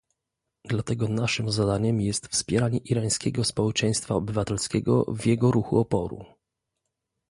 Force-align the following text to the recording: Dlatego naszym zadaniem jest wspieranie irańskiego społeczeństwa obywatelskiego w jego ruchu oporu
Dlatego 0.67 1.07
naszym 1.07 1.51
zadaniem 1.51 2.01
jest 2.01 2.27
wspieranie 2.27 2.77
irańskiego 2.77 3.43
społeczeństwa 3.43 4.15
obywatelskiego 4.15 5.03
w 5.07 5.25
jego 5.25 5.51
ruchu 5.51 5.79
oporu 5.79 6.25